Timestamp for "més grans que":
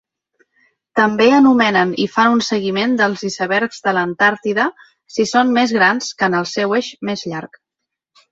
5.59-6.31